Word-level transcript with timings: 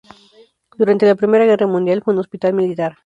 Durante 0.79 1.05
la 1.05 1.13
primera 1.13 1.45
guerra 1.45 1.67
mundial 1.67 2.01
fue 2.01 2.15
un 2.15 2.19
hospital 2.21 2.55
militar. 2.55 2.97